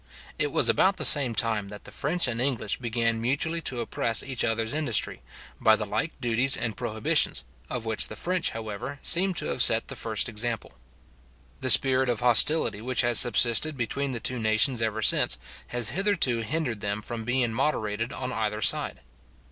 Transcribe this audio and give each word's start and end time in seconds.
It 0.39 0.51
was 0.51 0.67
about 0.67 0.97
the 0.97 1.05
same 1.05 1.35
time 1.35 1.67
that 1.67 1.83
the 1.83 1.91
French 1.91 2.27
and 2.27 2.41
English 2.41 2.77
began 2.77 3.21
mutually 3.21 3.61
to 3.61 3.81
oppress 3.81 4.23
each 4.23 4.43
other's 4.43 4.73
industry, 4.73 5.21
by 5.59 5.75
the 5.75 5.85
like 5.85 6.19
duties 6.19 6.57
and 6.57 6.75
prohibitions, 6.75 7.43
of 7.69 7.85
which 7.85 8.07
the 8.07 8.15
French, 8.15 8.49
however, 8.49 8.97
seem 9.03 9.35
to 9.35 9.45
have 9.45 9.61
set 9.61 9.89
the 9.89 9.95
first 9.95 10.27
example, 10.27 10.71
The 11.59 11.69
spirit 11.69 12.09
of 12.09 12.19
hostility 12.21 12.81
which 12.81 13.01
has 13.01 13.19
subsisted 13.19 13.77
between 13.77 14.11
the 14.11 14.19
two 14.19 14.39
nations 14.39 14.81
ever 14.81 15.03
since, 15.03 15.37
has 15.67 15.89
hitherto 15.89 16.39
hindered 16.39 16.81
them 16.81 17.03
from 17.03 17.23
being 17.23 17.53
moderated 17.53 18.11
on 18.11 18.33
either 18.33 18.63
side. 18.63 19.01